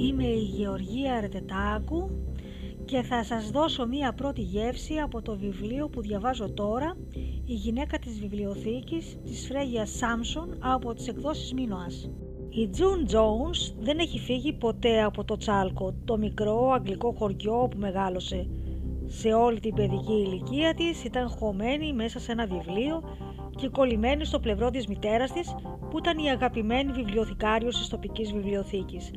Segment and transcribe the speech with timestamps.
[0.00, 2.10] Είμαι η Γεωργία Ρετετάκου
[2.84, 6.96] και θα σας δώσω μία πρώτη γεύση από το βιβλίο που διαβάζω τώρα
[7.44, 12.10] «Η γυναίκα της βιβλιοθήκης» της Φρέγια Σάμσον από τις εκδόσεις Μίνωας.
[12.50, 17.78] Η Τζουν Τζόουνς δεν έχει φύγει ποτέ από το Τσάλκο, το μικρό αγγλικό χωριό που
[17.78, 18.48] μεγάλωσε.
[19.06, 23.02] Σε όλη την παιδική ηλικία της ήταν χωμένη μέσα σε ένα βιβλίο
[23.56, 25.54] και κολλημένη στο πλευρό της μητέρας της
[25.90, 29.10] που ήταν η αγαπημένη βιβλιοθηκάριος της τοπικής βιβλιοθήκης.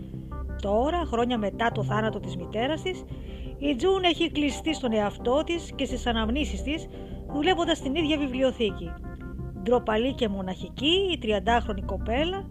[0.61, 3.03] Τώρα, χρόνια μετά το θάνατο της μητέρας της,
[3.57, 6.87] η Τζουν έχει κλειστεί στον εαυτό της και στις αναμνήσεις της,
[7.33, 8.91] δουλεύοντας στην ίδια βιβλιοθήκη.
[9.63, 12.47] Ντροπαλή και μοναχική, η 30χρονη κοπέλα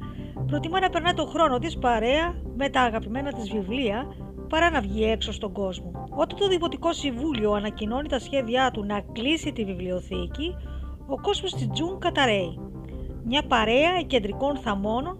[0.46, 4.06] προτιμά να περνά τον χρόνο της παρέα με τα αγαπημένα της βιβλία
[4.48, 5.90] παρά να βγει έξω στον κόσμο.
[6.10, 10.56] Όταν το Δημοτικό Συμβούλιο ανακοινώνει τα σχέδιά του να κλείσει τη βιβλιοθήκη,
[11.06, 12.58] ο κόσμος της Τζουν καταραίει.
[13.24, 15.16] Μια παρέα κεντρικών θαμώνων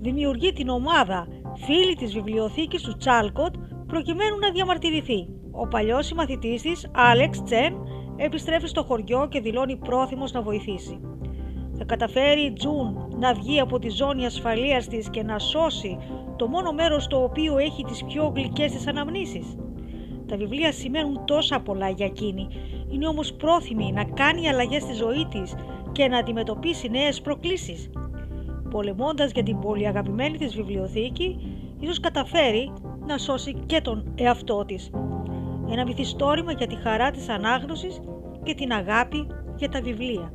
[0.00, 3.54] δημιουργεί την ομάδα φίλη της βιβλιοθήκης του Τσάλκοτ
[3.86, 5.28] προκειμένου να διαμαρτυρηθεί.
[5.52, 7.74] Ο παλιός συμμαθητής της, Άλεξ Τσεν,
[8.16, 11.00] επιστρέφει στο χωριό και δηλώνει πρόθυμος να βοηθήσει.
[11.78, 15.98] Θα καταφέρει η Τζουν να βγει από τη ζώνη ασφαλείας της και να σώσει
[16.36, 19.56] το μόνο μέρος το οποίο έχει τις πιο γλυκές της αναμνήσεις.
[20.26, 22.48] Τα βιβλία σημαίνουν τόσα πολλά για εκείνη,
[22.92, 25.54] είναι όμως πρόθυμη να κάνει αλλαγές στη ζωή της
[25.92, 27.90] και να αντιμετωπίσει νέες προκλήσεις.
[28.74, 31.38] Πολεμώντας για την πολύ αγαπημένη της βιβλιοθήκη,
[31.80, 32.72] ίσως καταφέρει
[33.06, 34.90] να σώσει και τον εαυτό της.
[35.70, 38.00] Ένα μυθιστόρημα για τη χαρά της ανάγνωσης
[38.42, 40.32] και την αγάπη για τα βιβλία.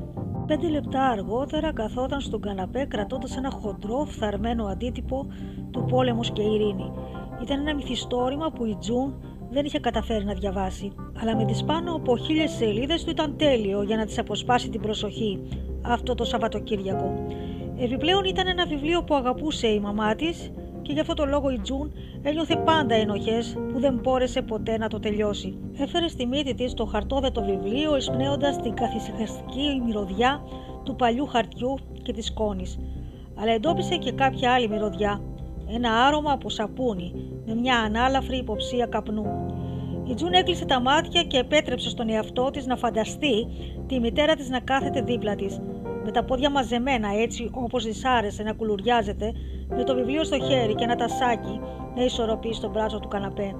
[0.47, 5.27] Πέντε λεπτά αργότερα καθόταν στον καναπέ κρατώντας ένα χοντρό φθαρμένο αντίτυπο
[5.71, 6.91] του «Πόλεμος και ειρήνη».
[7.41, 11.95] Ήταν ένα μυθιστόρημα που η Τζουν δεν είχε καταφέρει να διαβάσει, αλλά με τις πάνω
[11.95, 15.39] από χίλιες σελίδες του ήταν τέλειο για να της αποσπάσει την προσοχή
[15.81, 17.25] αυτό το Σαββατοκύριακο.
[17.81, 21.59] Επιπλέον ήταν ένα βιβλίο που αγαπούσε η μαμά της και γι' αυτό το λόγο η
[21.59, 21.91] Τζουν
[22.21, 25.57] ένιωθε πάντα ενοχές που δεν μπόρεσε ποτέ να το τελειώσει.
[25.77, 30.41] Έφερε στη μύτη της το χαρτόδετο βιβλίο, εισπνέοντας την καθησυχαστική μυρωδιά
[30.83, 32.79] του παλιού χαρτιού και της σκόνης.
[33.41, 35.21] Αλλά εντόπισε και κάποια άλλη μυρωδιά,
[35.73, 37.13] ένα άρωμα από σαπούνι,
[37.45, 39.25] με μια ανάλαφρη υποψία καπνού.
[40.09, 43.47] Η Τζουν έκλεισε τα μάτια και επέτρεψε στον εαυτό της να φανταστεί
[43.87, 45.61] τη μητέρα της να κάθεται δίπλα της,
[46.09, 49.31] με τα πόδια μαζεμένα έτσι όπως της άρεσε να κουλουριάζεται,
[49.69, 51.59] με το βιβλίο στο χέρι και ένα τασάκι
[51.95, 53.55] να ισορροπεί στον μπράτσο του καναπέ.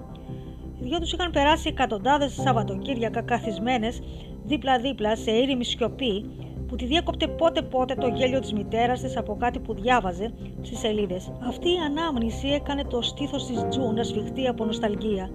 [0.79, 4.01] Οι δυο τους είχαν περάσει εκατοντάδες Σαββατοκύριακα καθισμένες
[4.45, 6.25] δίπλα-δίπλα σε ήρημη σιωπή
[6.67, 11.31] που τη διέκοπτε πότε-πότε το γέλιο της μητέρας της από κάτι που διάβαζε στις σελίδες.
[11.47, 15.29] Αυτή η ανάμνηση έκανε το στήθος της Τζου να σφιχτεί από νοσταλγία.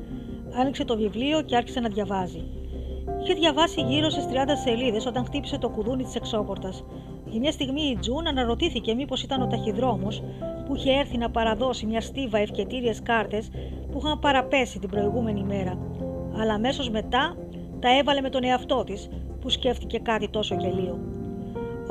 [0.61, 2.64] Άνοιξε το βιβλίο και άρχισε να διαβάζει.
[3.25, 4.29] Είχε διαβάσει γύρω στις 30
[4.65, 6.85] σελίδες όταν χτύπησε το κουδούνι της εξώπορτας.
[7.25, 10.23] Για μια στιγμή η Τζουν αναρωτήθηκε μήπως ήταν ο ταχυδρόμος
[10.67, 13.51] που είχε έρθει να παραδώσει μια στίβα ευκαιτήριε κάρτες
[13.91, 15.79] που είχαν παραπέσει την προηγούμενη μέρα.
[16.39, 17.37] Αλλά αμέσως μετά
[17.81, 19.09] τα έβαλε με τον εαυτό της
[19.41, 20.99] που σκέφτηκε κάτι τόσο γελίο.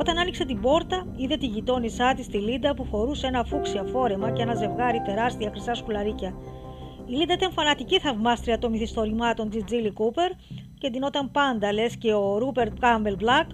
[0.00, 4.30] Όταν άνοιξε την πόρτα, είδε τη γειτόνισά της τη Λίντα που φορούσε ένα φούξια φόρεμα
[4.30, 6.34] και ένα ζευγάρι τεράστια χρυσά σκουλαρίκια.
[7.06, 10.30] Η Λίντα ήταν φανατική θαυμάστρια των μυθιστορημάτων της Τζίλι Κούπερ
[10.84, 13.48] και ντυνόταν πάντα λες και ο Ρούπερτ Κάμπελ Μπλακ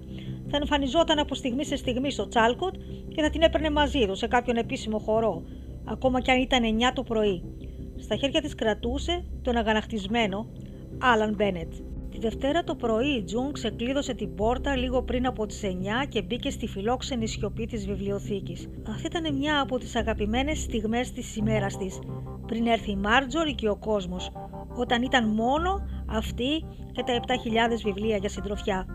[0.51, 2.75] θα εμφανιζόταν από στιγμή σε στιγμή στο Τσάλκοτ
[3.15, 5.43] και θα την έπαιρνε μαζί του σε κάποιον επίσημο χορό,
[5.85, 7.43] ακόμα κι αν ήταν 9 το πρωί.
[7.97, 10.47] Στα χέρια της κρατούσε τον αγανακτισμένο
[11.01, 11.73] Άλαν Μπένετ.
[12.11, 16.23] Τη Δευτέρα το πρωί η Τζουν ξεκλείδωσε την πόρτα λίγο πριν από τις 9 και
[16.23, 18.69] μπήκε στη φιλόξενη σιωπή της βιβλιοθήκης.
[18.89, 21.99] Αυτή ήταν μια από τις αγαπημένες στιγμές της ημέρας της,
[22.47, 24.31] πριν έρθει η Μάρτζορ και ο κόσμος,
[24.81, 28.87] όταν ήταν μόνο αυτή και τα 7.000 βιβλία για συντροφιά.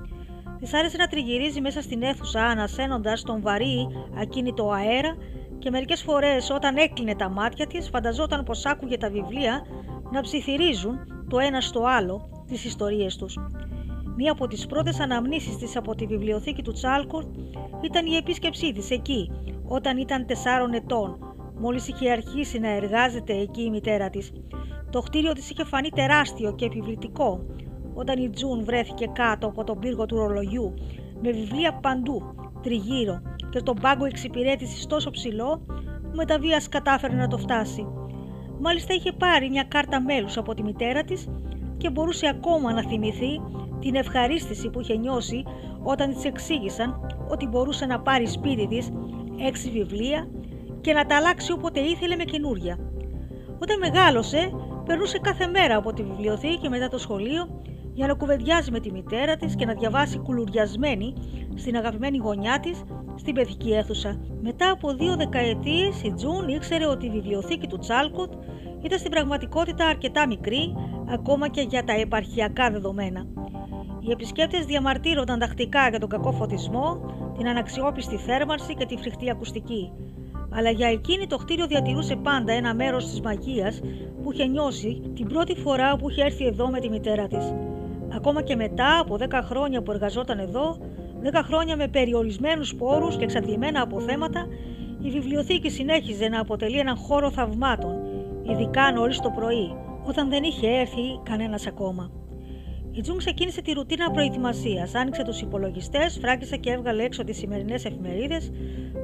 [0.60, 3.88] Της άρεσε να τριγυρίζει μέσα στην αίθουσα ανασένοντας τον βαρύ
[4.20, 5.16] ακίνητο αέρα
[5.60, 9.66] και μερικές φορές όταν έκλεινε τα μάτια της φανταζόταν πως άκουγε τα βιβλία
[10.12, 13.38] να ψιθυρίζουν το ένα στο άλλο τις ιστορίες τους.
[14.18, 17.28] Μία από τις πρώτες αναμνήσεις της από τη βιβλιοθήκη του Τσάλκορτ
[17.82, 19.32] ήταν η επίσκεψή της εκεί,
[19.68, 24.32] όταν ήταν 4 ετών, μόλις είχε αρχίσει να εργάζεται εκεί η μητέρα της.
[24.96, 27.46] Το κτίριο της είχε φανεί τεράστιο και επιβλητικό,
[27.94, 30.74] όταν η Τζουν βρέθηκε κάτω από τον πύργο του ρολογιού
[31.22, 32.22] με βιβλία παντού,
[32.62, 35.66] τριγύρω και τον πάγκο εξυπηρέτησης τόσο ψηλό
[36.02, 37.88] που με τα βίας κατάφερε να το φτάσει.
[38.60, 41.28] Μάλιστα είχε πάρει μια κάρτα μέλους από τη μητέρα της
[41.78, 43.42] και μπορούσε ακόμα να θυμηθεί
[43.80, 45.44] την ευχαρίστηση που είχε νιώσει
[45.84, 47.00] όταν της εξήγησαν
[47.30, 48.90] ότι μπορούσε να πάρει σπίτι της
[49.48, 50.28] έξι βιβλία
[50.82, 52.78] και να τα αλλάξει όποτε ήθελε με καινούρια.
[53.60, 54.52] Όταν μεγάλωσε,
[54.86, 57.62] περνούσε κάθε μέρα από τη βιβλιοθήκη μετά το σχολείο
[57.94, 61.14] για να κουβεντιάζει με τη μητέρα της και να διαβάσει κουλουριασμένη
[61.56, 62.84] στην αγαπημένη γωνιά της
[63.16, 64.20] στην παιδική αίθουσα.
[64.42, 68.34] Μετά από δύο δεκαετίες η Τζουν ήξερε ότι η βιβλιοθήκη του Τσάλκοτ
[68.82, 70.76] ήταν στην πραγματικότητα αρκετά μικρή
[71.14, 73.26] ακόμα και για τα επαρχιακά δεδομένα.
[74.00, 77.00] Οι επισκέπτες διαμαρτύρονταν τακτικά για τον κακό φωτισμό,
[77.38, 79.92] την αναξιόπιστη θέρμανση και τη φρικτή ακουστική.
[80.58, 83.82] Αλλά για εκείνη το κτίριο διατηρούσε πάντα ένα μέρος της μαγείας
[84.24, 87.54] που είχε νιώσει την πρώτη φορά που είχε έρθει εδώ με τη μητέρα της.
[88.16, 90.78] Ακόμα και μετά από 10 χρόνια που εργαζόταν εδώ,
[91.24, 94.48] 10 χρόνια με περιορισμένους πόρους και εξαντλημένα αποθέματα,
[95.02, 97.96] η βιβλιοθήκη συνέχιζε να αποτελεί έναν χώρο θαυμάτων,
[98.44, 99.76] ειδικά νωρίς το πρωί,
[100.08, 102.12] όταν δεν είχε έρθει κανένας ακόμα.
[102.98, 104.96] Η Τζουν ξεκίνησε τη ρουτίνα προετοιμασίας.
[104.96, 108.52] Άνοιξε τους υπολογιστές, φράκισε και έβγαλε έξω τις σημερινές εφημερίδες,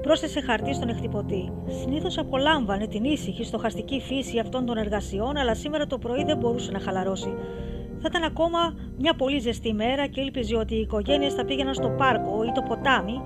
[0.02, 1.52] πρόσθεσε χαρτί στον εκτυπωτή.
[1.82, 6.72] Συνήθως απολάμβανε την ήσυχη, στοχαστική φύση αυτών των εργασιών, αλλά σήμερα το πρωί δεν μπορούσε
[6.72, 7.34] να χαλαρώσει.
[8.02, 11.90] Θα ήταν ακόμα μια πολύ ζεστή μέρα και ήλπιζε ότι οι οικογένειες θα πήγαιναν στο
[11.90, 13.22] πάρκο ή το ποτάμι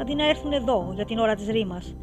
[0.00, 1.96] αντί να έρθουν εδώ για την ώρα της ρήμας.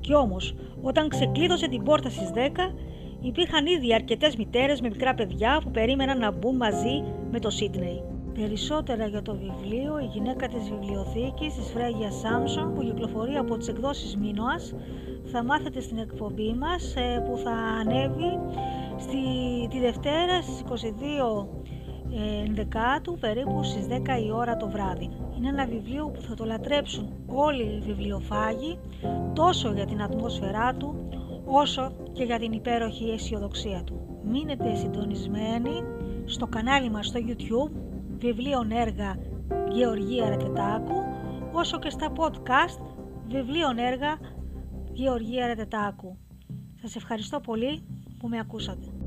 [0.00, 2.74] Κι όμως, όταν ξεκλείδωσε την πόρτα στις 10,
[3.20, 8.02] υπήρχαν ήδη αρκετές μητέρες με μικρά παιδιά που περίμεναν να μπουν μαζί με το Σίτνεϊ.
[8.34, 13.68] Περισσότερα για το βιβλίο «Η γυναίκα της βιβλιοθήκης» της Φρέγιας Σάμσον που κυκλοφορεί από τις
[13.68, 14.74] εκδόσεις Μίνωας
[15.24, 18.38] θα μάθετε στην εκπομπή μας ε, που θα ανέβει
[18.98, 19.18] στη,
[19.70, 21.46] τη Δευτέρα στις 22
[22.46, 23.92] Ενδεκάτου περίπου στις 10
[24.26, 25.10] η ώρα το βράδυ.
[25.36, 28.78] Είναι ένα βιβλίο που θα το λατρέψουν όλοι οι βιβλιοφάγοι
[29.34, 31.08] τόσο για την ατμόσφαιρά του
[31.48, 34.20] όσο και για την υπέροχη αισιοδοξία του.
[34.24, 35.82] Μείνετε συντονισμένοι
[36.24, 37.72] στο κανάλι μας στο YouTube
[38.18, 39.16] βιβλίων έργα
[39.72, 41.02] Γεωργία Ρετετάκου
[41.52, 42.96] όσο και στα podcast
[43.28, 44.18] βιβλίων έργα
[44.92, 46.16] Γεωργία Ρετετάκου.
[46.80, 47.82] Σας ευχαριστώ πολύ
[48.18, 48.97] που με ακούσατε.